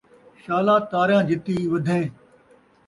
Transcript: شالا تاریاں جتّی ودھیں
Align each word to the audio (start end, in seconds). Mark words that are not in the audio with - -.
شالا 0.43 0.75
تاریاں 0.91 1.23
جتّی 1.29 1.55
ودھیں 1.71 2.05